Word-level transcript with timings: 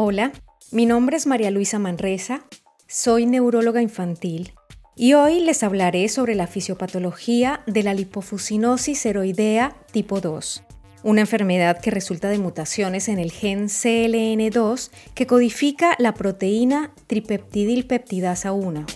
Hola, 0.00 0.30
mi 0.70 0.86
nombre 0.86 1.16
es 1.16 1.26
María 1.26 1.50
Luisa 1.50 1.80
Manresa, 1.80 2.44
soy 2.86 3.26
neuróloga 3.26 3.82
infantil 3.82 4.52
y 4.94 5.14
hoy 5.14 5.40
les 5.40 5.64
hablaré 5.64 6.08
sobre 6.08 6.36
la 6.36 6.46
fisiopatología 6.46 7.64
de 7.66 7.82
la 7.82 7.94
lipofuscinosis 7.94 8.96
seroidea 8.96 9.74
tipo 9.90 10.20
2, 10.20 10.62
una 11.02 11.22
enfermedad 11.22 11.80
que 11.80 11.90
resulta 11.90 12.28
de 12.28 12.38
mutaciones 12.38 13.08
en 13.08 13.18
el 13.18 13.32
gen 13.32 13.66
CLN2 13.66 14.90
que 15.16 15.26
codifica 15.26 15.96
la 15.98 16.14
proteína 16.14 16.92
tripeptidilpeptidasa 17.08 18.52
1. 18.52 18.86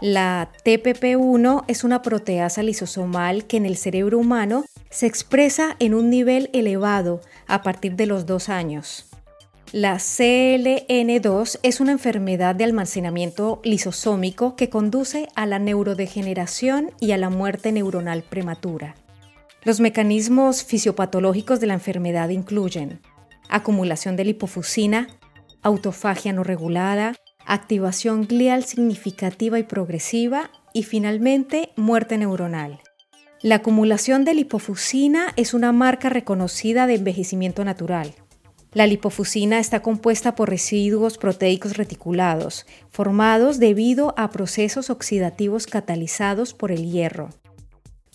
La 0.00 0.50
TPP1 0.64 1.64
es 1.66 1.84
una 1.84 2.00
proteasa 2.00 2.62
lisosomal 2.62 3.46
que 3.46 3.58
en 3.58 3.66
el 3.66 3.76
cerebro 3.76 4.18
humano 4.18 4.64
se 4.90 5.06
expresa 5.06 5.76
en 5.78 5.94
un 5.94 6.10
nivel 6.10 6.50
elevado 6.52 7.20
a 7.46 7.62
partir 7.62 7.96
de 7.96 8.06
los 8.06 8.26
dos 8.26 8.48
años. 8.48 9.06
La 9.72 9.96
CLN2 9.96 11.58
es 11.62 11.80
una 11.80 11.92
enfermedad 11.92 12.54
de 12.54 12.64
almacenamiento 12.64 13.60
lisosómico 13.64 14.56
que 14.56 14.70
conduce 14.70 15.28
a 15.34 15.44
la 15.44 15.58
neurodegeneración 15.58 16.90
y 17.00 17.12
a 17.12 17.18
la 17.18 17.28
muerte 17.28 17.70
neuronal 17.70 18.22
prematura. 18.22 18.94
Los 19.64 19.80
mecanismos 19.80 20.64
fisiopatológicos 20.64 21.60
de 21.60 21.66
la 21.66 21.74
enfermedad 21.74 22.30
incluyen 22.30 23.00
acumulación 23.50 24.16
de 24.16 24.24
lipofusina, 24.24 25.08
autofagia 25.62 26.32
no 26.32 26.44
regulada, 26.44 27.14
activación 27.44 28.26
glial 28.26 28.64
significativa 28.64 29.58
y 29.58 29.64
progresiva 29.64 30.50
y 30.72 30.84
finalmente 30.84 31.72
muerte 31.76 32.16
neuronal. 32.16 32.80
La 33.40 33.56
acumulación 33.56 34.24
de 34.24 34.34
lipofusina 34.34 35.32
es 35.36 35.54
una 35.54 35.70
marca 35.70 36.08
reconocida 36.08 36.88
de 36.88 36.96
envejecimiento 36.96 37.64
natural. 37.64 38.12
La 38.72 38.88
lipofusina 38.88 39.60
está 39.60 39.80
compuesta 39.80 40.34
por 40.34 40.50
residuos 40.50 41.18
proteicos 41.18 41.76
reticulados, 41.76 42.66
formados 42.90 43.60
debido 43.60 44.12
a 44.16 44.30
procesos 44.30 44.90
oxidativos 44.90 45.68
catalizados 45.68 46.52
por 46.52 46.72
el 46.72 46.90
hierro. 46.90 47.30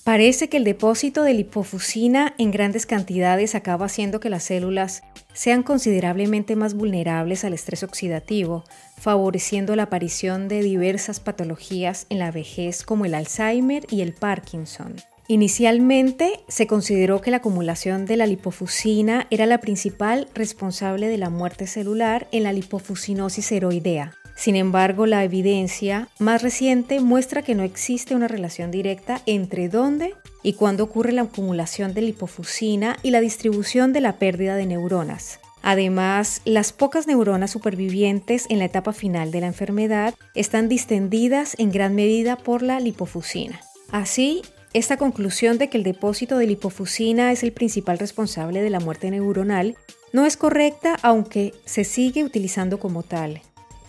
Parece 0.04 0.50
que 0.50 0.58
el 0.58 0.66
depósito 0.66 1.24
de 1.24 1.34
lipofusina 1.34 2.36
en 2.38 2.52
grandes 2.52 2.86
cantidades 2.86 3.56
acaba 3.56 3.86
haciendo 3.86 4.20
que 4.20 4.30
las 4.30 4.44
células 4.44 5.04
sean 5.32 5.64
considerablemente 5.64 6.58
más 6.58 6.74
vulnerables 6.74 7.46
al 7.46 7.54
estrés 7.54 7.84
oxidativo, 7.84 8.66
favoreciendo 9.00 9.78
la 9.78 9.84
aparición 9.84 10.50
de 10.50 10.62
diversas 10.62 11.22
patologías 11.22 12.08
en 12.10 12.20
la 12.20 12.32
vejez 12.32 12.84
como 12.84 13.06
el 13.06 13.16
Alzheimer 13.16 13.86
y 13.90 14.02
el 14.02 14.14
Parkinson. 14.14 14.96
Inicialmente 15.28 16.42
se 16.50 16.68
consideró 16.68 17.22
que 17.22 17.32
la 17.32 17.38
acumulación 17.38 18.06
de 18.06 18.18
la 18.18 18.26
lipofusina 18.26 19.28
era 19.30 19.46
la 19.46 19.60
principal 19.60 20.28
responsable 20.34 21.08
de 21.08 21.18
la 21.18 21.30
muerte 21.30 21.66
celular 21.66 22.28
en 22.32 22.44
la 22.44 22.52
lipofuscinosis 22.52 23.46
seroidea. 23.46 24.14
Sin 24.36 24.56
embargo, 24.56 25.06
la 25.06 25.24
evidencia 25.24 26.10
más 26.20 26.42
reciente 26.42 27.00
muestra 27.00 27.44
que 27.44 27.56
no 27.56 27.64
existe 27.64 28.16
una 28.16 28.28
relación 28.28 28.72
directa 28.72 29.22
entre 29.26 29.70
dónde 29.70 30.16
y 30.42 30.54
cuándo 30.54 30.84
ocurre 30.84 31.14
la 31.14 31.22
acumulación 31.22 31.94
de 31.94 32.02
lipofusina 32.02 32.98
y 33.04 33.12
la 33.12 33.22
distribución 33.22 33.94
de 33.94 34.02
la 34.02 34.14
pérdida 34.14 34.56
de 34.56 34.66
neuronas. 34.66 35.40
Además, 35.62 36.42
las 36.44 36.74
pocas 36.74 37.08
neuronas 37.08 37.52
supervivientes 37.52 38.48
en 38.50 38.60
la 38.60 38.66
etapa 38.66 38.92
final 38.92 39.32
de 39.32 39.40
la 39.40 39.48
enfermedad 39.48 40.14
están 40.36 40.68
distendidas 40.68 41.56
en 41.58 41.72
gran 41.72 41.96
medida 41.96 42.36
por 42.36 42.64
la 42.64 42.82
lipofusina. 42.82 43.62
Así, 43.90 44.42
esta 44.74 44.98
conclusión 44.98 45.58
de 45.60 45.70
que 45.70 45.78
el 45.78 45.84
depósito 45.84 46.38
de 46.38 46.48
lipofusina 46.48 47.32
es 47.32 47.44
el 47.44 47.52
principal 47.52 48.00
responsable 48.00 48.62
de 48.62 48.72
la 48.72 48.80
muerte 48.80 49.12
neuronal 49.12 49.78
no 50.14 50.26
es 50.26 50.36
correcta 50.36 50.98
aunque 51.02 51.54
se 51.66 51.84
sigue 51.84 52.24
utilizando 52.24 52.80
como 52.80 53.04
tal. 53.04 53.42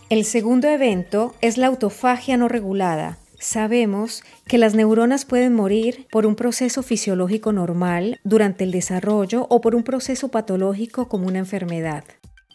El 0.09 0.25
segundo 0.25 0.67
evento 0.67 1.33
es 1.41 1.57
la 1.57 1.67
autofagia 1.67 2.37
no 2.37 2.47
regulada. 2.47 3.17
Sabemos 3.39 4.23
que 4.47 4.57
las 4.59 4.75
neuronas 4.75 5.25
pueden 5.25 5.53
morir 5.53 6.07
por 6.11 6.25
un 6.25 6.35
proceso 6.35 6.83
fisiológico 6.83 7.51
normal 7.51 8.19
durante 8.23 8.63
el 8.63 8.71
desarrollo 8.71 9.47
o 9.49 9.61
por 9.61 9.75
un 9.75 9.83
proceso 9.83 10.29
patológico 10.29 11.07
como 11.07 11.27
una 11.27 11.39
enfermedad. 11.39 12.03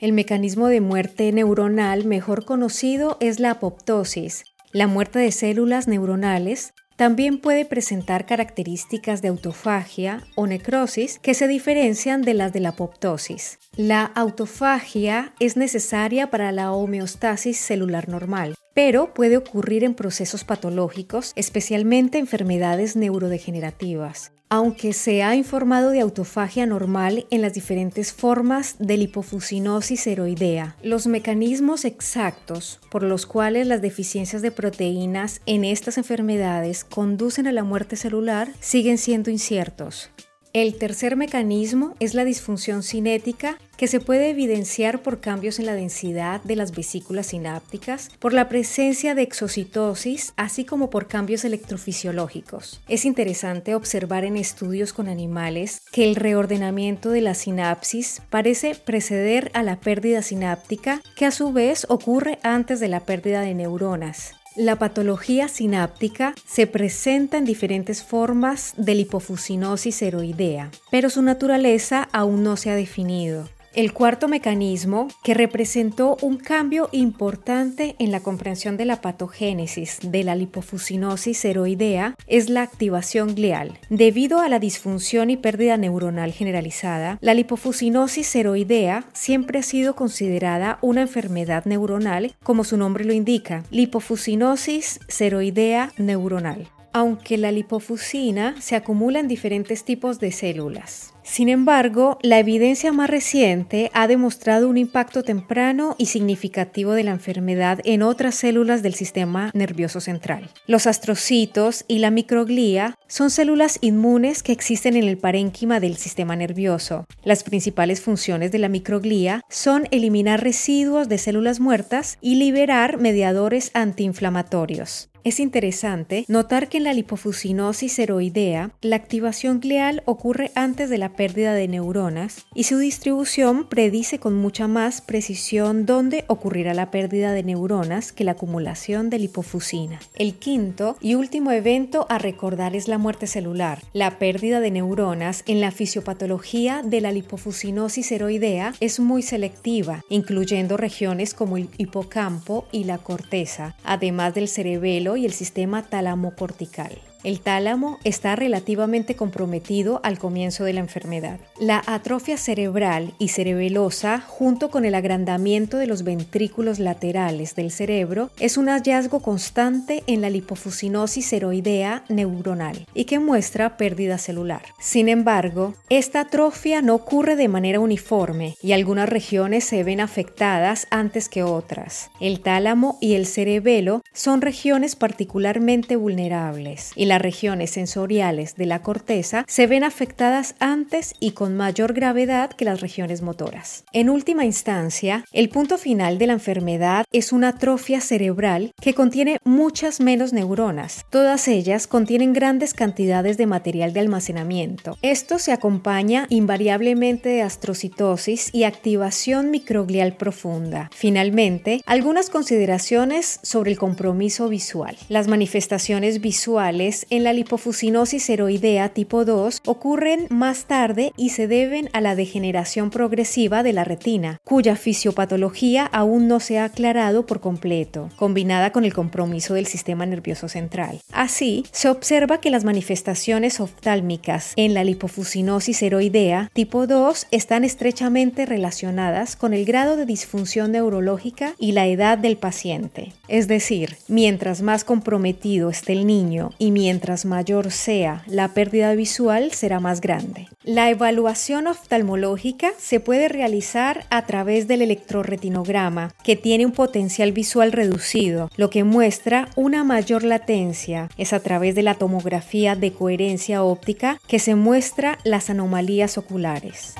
El 0.00 0.12
mecanismo 0.12 0.68
de 0.68 0.80
muerte 0.80 1.30
neuronal 1.32 2.06
mejor 2.06 2.44
conocido 2.44 3.16
es 3.20 3.40
la 3.40 3.52
apoptosis, 3.52 4.44
la 4.72 4.86
muerte 4.86 5.18
de 5.18 5.32
células 5.32 5.88
neuronales 5.88 6.72
también 7.00 7.38
puede 7.38 7.64
presentar 7.64 8.26
características 8.26 9.22
de 9.22 9.28
autofagia 9.28 10.22
o 10.34 10.46
necrosis 10.46 11.18
que 11.18 11.32
se 11.32 11.48
diferencian 11.48 12.20
de 12.20 12.34
las 12.34 12.52
de 12.52 12.60
la 12.60 12.68
apoptosis. 12.68 13.58
La 13.74 14.04
autofagia 14.04 15.32
es 15.40 15.56
necesaria 15.56 16.28
para 16.28 16.52
la 16.52 16.72
homeostasis 16.72 17.56
celular 17.56 18.10
normal, 18.10 18.54
pero 18.74 19.14
puede 19.14 19.38
ocurrir 19.38 19.82
en 19.82 19.94
procesos 19.94 20.44
patológicos, 20.44 21.32
especialmente 21.36 22.18
enfermedades 22.18 22.96
neurodegenerativas 22.96 24.32
aunque 24.50 24.92
se 24.92 25.22
ha 25.22 25.36
informado 25.36 25.90
de 25.90 26.00
autofagia 26.00 26.66
normal 26.66 27.26
en 27.30 27.40
las 27.40 27.54
diferentes 27.54 28.12
formas 28.12 28.74
de 28.80 28.96
lipofuscinosis 28.96 30.00
seroidea. 30.00 30.76
Los 30.82 31.06
mecanismos 31.06 31.84
exactos 31.84 32.80
por 32.90 33.04
los 33.04 33.26
cuales 33.26 33.68
las 33.68 33.80
deficiencias 33.80 34.42
de 34.42 34.50
proteínas 34.50 35.40
en 35.46 35.64
estas 35.64 35.98
enfermedades 35.98 36.84
conducen 36.84 37.46
a 37.46 37.52
la 37.52 37.62
muerte 37.62 37.94
celular 37.94 38.48
siguen 38.58 38.98
siendo 38.98 39.30
inciertos. 39.30 40.10
El 40.52 40.74
tercer 40.74 41.14
mecanismo 41.14 41.94
es 42.00 42.14
la 42.14 42.24
disfunción 42.24 42.82
cinética 42.82 43.56
que 43.76 43.86
se 43.86 44.00
puede 44.00 44.30
evidenciar 44.30 45.00
por 45.00 45.20
cambios 45.20 45.60
en 45.60 45.66
la 45.66 45.74
densidad 45.74 46.42
de 46.42 46.56
las 46.56 46.74
vesículas 46.74 47.28
sinápticas, 47.28 48.10
por 48.18 48.32
la 48.32 48.48
presencia 48.48 49.14
de 49.14 49.22
exocitosis, 49.22 50.32
así 50.36 50.64
como 50.64 50.90
por 50.90 51.06
cambios 51.06 51.44
electrofisiológicos. 51.44 52.80
Es 52.88 53.04
interesante 53.04 53.76
observar 53.76 54.24
en 54.24 54.36
estudios 54.36 54.92
con 54.92 55.08
animales 55.08 55.82
que 55.92 56.02
el 56.02 56.16
reordenamiento 56.16 57.10
de 57.10 57.20
la 57.20 57.34
sinapsis 57.34 58.20
parece 58.28 58.74
preceder 58.74 59.52
a 59.54 59.62
la 59.62 59.78
pérdida 59.78 60.20
sináptica, 60.20 61.00
que 61.14 61.26
a 61.26 61.30
su 61.30 61.52
vez 61.52 61.86
ocurre 61.88 62.40
antes 62.42 62.80
de 62.80 62.88
la 62.88 63.00
pérdida 63.00 63.42
de 63.42 63.54
neuronas. 63.54 64.39
La 64.56 64.80
patología 64.80 65.46
sináptica 65.46 66.34
se 66.44 66.66
presenta 66.66 67.38
en 67.38 67.44
diferentes 67.44 68.02
formas 68.02 68.74
de 68.76 68.96
lipofuscinosis 68.96 69.94
seroidea, 69.94 70.72
pero 70.90 71.08
su 71.08 71.22
naturaleza 71.22 72.08
aún 72.12 72.42
no 72.42 72.56
se 72.56 72.70
ha 72.70 72.74
definido. 72.74 73.48
El 73.72 73.92
cuarto 73.92 74.26
mecanismo, 74.26 75.06
que 75.22 75.32
representó 75.32 76.16
un 76.22 76.38
cambio 76.38 76.88
importante 76.90 77.94
en 78.00 78.10
la 78.10 78.18
comprensión 78.18 78.76
de 78.76 78.84
la 78.84 79.00
patogénesis 79.00 80.00
de 80.02 80.24
la 80.24 80.34
lipofuscinosis 80.34 81.38
seroidea, 81.38 82.16
es 82.26 82.50
la 82.50 82.62
activación 82.62 83.36
glial. 83.36 83.78
Debido 83.88 84.40
a 84.40 84.48
la 84.48 84.58
disfunción 84.58 85.30
y 85.30 85.36
pérdida 85.36 85.76
neuronal 85.76 86.32
generalizada, 86.32 87.18
la 87.20 87.32
lipofuscinosis 87.32 88.26
seroidea 88.26 89.04
siempre 89.12 89.60
ha 89.60 89.62
sido 89.62 89.94
considerada 89.94 90.78
una 90.82 91.02
enfermedad 91.02 91.64
neuronal, 91.64 92.34
como 92.42 92.64
su 92.64 92.76
nombre 92.76 93.04
lo 93.04 93.12
indica, 93.12 93.62
lipofuscinosis 93.70 94.98
seroidea 95.06 95.92
neuronal 95.96 96.66
aunque 96.92 97.38
la 97.38 97.52
lipofusina 97.52 98.60
se 98.60 98.76
acumula 98.76 99.20
en 99.20 99.28
diferentes 99.28 99.84
tipos 99.84 100.20
de 100.20 100.32
células. 100.32 101.14
Sin 101.22 101.48
embargo, 101.48 102.18
la 102.22 102.38
evidencia 102.38 102.92
más 102.92 103.08
reciente 103.08 103.90
ha 103.94 104.08
demostrado 104.08 104.68
un 104.68 104.76
impacto 104.76 105.22
temprano 105.22 105.94
y 105.98 106.06
significativo 106.06 106.92
de 106.92 107.04
la 107.04 107.12
enfermedad 107.12 107.80
en 107.84 108.02
otras 108.02 108.34
células 108.34 108.82
del 108.82 108.94
sistema 108.94 109.50
nervioso 109.54 110.00
central. 110.00 110.50
Los 110.66 110.86
astrocitos 110.86 111.84
y 111.86 111.98
la 111.98 112.10
microglía 112.10 112.98
son 113.06 113.30
células 113.30 113.78
inmunes 113.80 114.42
que 114.42 114.52
existen 114.52 114.96
en 114.96 115.04
el 115.04 115.18
parénquima 115.18 115.78
del 115.78 115.96
sistema 115.96 116.34
nervioso. 116.36 117.06
Las 117.22 117.44
principales 117.44 118.00
funciones 118.00 118.50
de 118.50 118.58
la 118.58 118.68
microglía 118.68 119.42
son 119.48 119.86
eliminar 119.90 120.42
residuos 120.42 121.08
de 121.08 121.18
células 121.18 121.60
muertas 121.60 122.18
y 122.20 122.36
liberar 122.36 122.98
mediadores 122.98 123.70
antiinflamatorios. 123.74 125.09
Es 125.22 125.38
interesante 125.38 126.24
notar 126.28 126.70
que 126.70 126.78
en 126.78 126.84
la 126.84 126.94
lipofuscinosis 126.94 127.92
seroidea, 127.92 128.70
la 128.80 128.96
activación 128.96 129.60
glial 129.60 130.02
ocurre 130.06 130.50
antes 130.54 130.88
de 130.88 130.96
la 130.96 131.10
pérdida 131.10 131.52
de 131.52 131.68
neuronas 131.68 132.46
y 132.54 132.64
su 132.64 132.78
distribución 132.78 133.68
predice 133.68 134.18
con 134.18 134.34
mucha 134.34 134.66
más 134.66 135.02
precisión 135.02 135.84
dónde 135.84 136.24
ocurrirá 136.26 136.72
la 136.72 136.90
pérdida 136.90 137.32
de 137.32 137.42
neuronas 137.42 138.12
que 138.12 138.24
la 138.24 138.32
acumulación 138.32 139.10
de 139.10 139.18
lipofusina. 139.18 140.00
El 140.16 140.36
quinto 140.36 140.96
y 141.02 141.16
último 141.16 141.52
evento 141.52 142.06
a 142.08 142.18
recordar 142.18 142.74
es 142.74 142.88
la 142.88 142.96
muerte 142.96 143.26
celular. 143.26 143.82
La 143.92 144.18
pérdida 144.18 144.60
de 144.60 144.70
neuronas 144.70 145.42
en 145.46 145.60
la 145.60 145.70
fisiopatología 145.70 146.82
de 146.82 147.02
la 147.02 147.12
lipofuscinosis 147.12 148.06
seroidea 148.06 148.72
es 148.80 149.00
muy 149.00 149.20
selectiva, 149.20 150.02
incluyendo 150.08 150.78
regiones 150.78 151.34
como 151.34 151.58
el 151.58 151.68
hipocampo 151.76 152.66
y 152.72 152.84
la 152.84 152.96
corteza, 152.96 153.76
además 153.84 154.34
del 154.34 154.48
cerebelo 154.48 155.09
y 155.16 155.26
el 155.26 155.32
sistema 155.32 155.82
talamocortical. 155.82 157.09
El 157.22 157.40
tálamo 157.40 157.98
está 158.02 158.34
relativamente 158.34 159.14
comprometido 159.14 160.00
al 160.02 160.18
comienzo 160.18 160.64
de 160.64 160.72
la 160.72 160.80
enfermedad. 160.80 161.38
La 161.58 161.82
atrofia 161.86 162.38
cerebral 162.38 163.12
y 163.18 163.28
cerebelosa, 163.28 164.20
junto 164.20 164.70
con 164.70 164.86
el 164.86 164.94
agrandamiento 164.94 165.76
de 165.76 165.86
los 165.86 166.02
ventrículos 166.02 166.78
laterales 166.78 167.54
del 167.54 167.70
cerebro, 167.70 168.30
es 168.38 168.56
un 168.56 168.68
hallazgo 168.68 169.20
constante 169.20 170.02
en 170.06 170.22
la 170.22 170.30
lipofuscinosis 170.30 171.28
ceroidea 171.28 172.04
neuronal 172.08 172.86
y 172.94 173.04
que 173.04 173.18
muestra 173.18 173.76
pérdida 173.76 174.16
celular. 174.16 174.62
Sin 174.80 175.10
embargo, 175.10 175.74
esta 175.90 176.20
atrofia 176.20 176.80
no 176.80 176.94
ocurre 176.94 177.36
de 177.36 177.48
manera 177.48 177.80
uniforme 177.80 178.54
y 178.62 178.72
algunas 178.72 179.08
regiones 179.08 179.64
se 179.64 179.84
ven 179.84 180.00
afectadas 180.00 180.86
antes 180.90 181.28
que 181.28 181.42
otras. 181.42 182.10
El 182.18 182.40
tálamo 182.40 182.96
y 183.00 183.14
el 183.14 183.26
cerebelo 183.26 184.02
son 184.14 184.40
regiones 184.40 184.96
particularmente 184.96 185.96
vulnerables 185.96 186.92
y 186.96 187.09
las 187.10 187.20
regiones 187.20 187.70
sensoriales 187.70 188.54
de 188.54 188.66
la 188.66 188.82
corteza 188.82 189.44
se 189.48 189.66
ven 189.66 189.82
afectadas 189.82 190.54
antes 190.60 191.14
y 191.18 191.32
con 191.32 191.56
mayor 191.56 191.92
gravedad 191.92 192.50
que 192.50 192.64
las 192.64 192.80
regiones 192.80 193.20
motoras. 193.20 193.84
En 193.92 194.08
última 194.08 194.44
instancia, 194.44 195.24
el 195.32 195.48
punto 195.48 195.76
final 195.76 196.18
de 196.18 196.28
la 196.28 196.34
enfermedad 196.34 197.04
es 197.10 197.32
una 197.32 197.48
atrofia 197.48 198.00
cerebral 198.00 198.70
que 198.80 198.94
contiene 198.94 199.38
muchas 199.42 199.98
menos 200.00 200.32
neuronas. 200.32 201.04
Todas 201.10 201.48
ellas 201.48 201.88
contienen 201.88 202.32
grandes 202.32 202.74
cantidades 202.74 203.36
de 203.36 203.46
material 203.46 203.92
de 203.92 203.98
almacenamiento. 203.98 204.96
Esto 205.02 205.40
se 205.40 205.50
acompaña 205.50 206.26
invariablemente 206.28 207.28
de 207.28 207.42
astrocitosis 207.42 208.50
y 208.54 208.62
activación 208.62 209.50
microglial 209.50 210.16
profunda. 210.16 210.90
Finalmente, 210.94 211.80
algunas 211.86 212.30
consideraciones 212.30 213.40
sobre 213.42 213.72
el 213.72 213.78
compromiso 213.78 214.48
visual. 214.48 214.96
Las 215.08 215.26
manifestaciones 215.26 216.20
visuales 216.20 216.99
en 217.10 217.24
la 217.24 217.32
lipofuscinosis 217.32 218.28
heroidea 218.28 218.90
tipo 218.90 219.24
2 219.24 219.62
ocurren 219.66 220.26
más 220.30 220.66
tarde 220.66 221.12
y 221.16 221.30
se 221.30 221.46
deben 221.46 221.88
a 221.92 222.00
la 222.00 222.14
degeneración 222.14 222.90
progresiva 222.90 223.62
de 223.62 223.72
la 223.72 223.84
retina, 223.84 224.38
cuya 224.44 224.76
fisiopatología 224.76 225.86
aún 225.86 226.28
no 226.28 226.40
se 226.40 226.58
ha 226.58 226.64
aclarado 226.64 227.26
por 227.26 227.40
completo, 227.40 228.08
combinada 228.16 228.72
con 228.72 228.84
el 228.84 228.92
compromiso 228.92 229.54
del 229.54 229.66
sistema 229.66 230.06
nervioso 230.06 230.48
central. 230.48 231.00
Así, 231.12 231.64
se 231.72 231.88
observa 231.88 232.40
que 232.40 232.50
las 232.50 232.64
manifestaciones 232.64 233.60
oftálmicas 233.60 234.52
en 234.56 234.74
la 234.74 234.84
lipofuscinosis 234.84 235.82
heroidea 235.82 236.50
tipo 236.52 236.86
2 236.86 237.26
están 237.30 237.64
estrechamente 237.64 238.46
relacionadas 238.46 239.36
con 239.36 239.54
el 239.54 239.64
grado 239.64 239.96
de 239.96 240.06
disfunción 240.06 240.72
neurológica 240.72 241.54
y 241.58 241.72
la 241.72 241.86
edad 241.86 242.18
del 242.18 242.36
paciente. 242.36 243.12
Es 243.28 243.48
decir, 243.48 243.96
mientras 244.08 244.62
más 244.62 244.84
comprometido 244.84 245.70
esté 245.70 245.92
el 245.92 246.06
niño 246.06 246.50
y 246.58 246.70
mientras 246.70 246.89
mientras 246.90 247.24
mayor 247.24 247.70
sea 247.70 248.24
la 248.26 248.48
pérdida 248.48 248.92
visual, 248.96 249.52
será 249.52 249.78
más 249.78 250.00
grande. 250.00 250.48
La 250.64 250.90
evaluación 250.90 251.68
oftalmológica 251.68 252.72
se 252.78 252.98
puede 252.98 253.28
realizar 253.28 254.06
a 254.10 254.26
través 254.26 254.66
del 254.66 254.82
electroretinograma, 254.82 256.12
que 256.24 256.34
tiene 256.34 256.66
un 256.66 256.72
potencial 256.72 257.30
visual 257.30 257.70
reducido, 257.70 258.50
lo 258.56 258.70
que 258.70 258.82
muestra 258.82 259.46
una 259.54 259.84
mayor 259.84 260.24
latencia. 260.24 261.08
Es 261.16 261.32
a 261.32 261.38
través 261.38 261.76
de 261.76 261.84
la 261.84 261.94
tomografía 261.94 262.74
de 262.74 262.92
coherencia 262.92 263.62
óptica 263.62 264.18
que 264.26 264.40
se 264.40 264.56
muestra 264.56 265.20
las 265.22 265.48
anomalías 265.48 266.18
oculares. 266.18 266.94